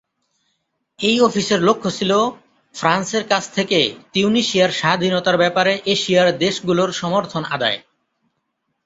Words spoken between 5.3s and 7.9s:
ব্যাপারে এশিয়ার দেশগুলোর সমর্থন আদায়।